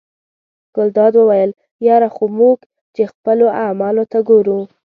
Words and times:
ګلداد 0.75 1.13
وویل 1.17 1.51
یره 1.87 2.09
خو 2.15 2.25
موږ 2.39 2.57
چې 2.95 3.03
خپلو 3.11 3.45
اعمالو 3.65 4.03
ته 4.11 4.19
ګورو. 4.29 4.59